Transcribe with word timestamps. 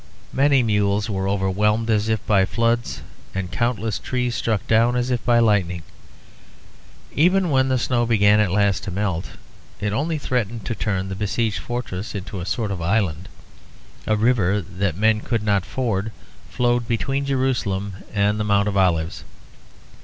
Many 0.33 0.63
mules 0.63 1.11
were 1.11 1.29
overwhelmed 1.29 1.87
as 1.91 2.09
if 2.09 2.25
by 2.25 2.43
floods, 2.43 3.03
and 3.35 3.51
countless 3.51 3.99
trees 3.99 4.33
struck 4.33 4.65
down 4.65 4.95
as 4.95 5.11
if 5.11 5.23
by 5.23 5.37
lightning. 5.37 5.83
Even 7.13 7.51
when 7.51 7.67
the 7.67 7.77
snow 7.77 8.07
began 8.07 8.39
at 8.39 8.49
last 8.51 8.83
to 8.85 8.89
melt 8.89 9.33
it 9.79 9.93
only 9.93 10.17
threatened 10.17 10.65
to 10.65 10.73
turn 10.73 11.07
the 11.09 11.13
besieged 11.15 11.59
fortress 11.59 12.15
into 12.15 12.39
a 12.41 12.47
sort 12.47 12.71
of 12.71 12.81
island. 12.81 13.29
A 14.07 14.15
river 14.17 14.59
that 14.59 14.97
men 14.97 15.19
could 15.21 15.43
not 15.43 15.65
ford 15.67 16.11
flowed 16.49 16.87
between 16.87 17.23
Jerusalem 17.23 17.97
and 18.11 18.39
the 18.39 18.43
Mount 18.43 18.67
of 18.67 18.75
Olives. 18.75 19.23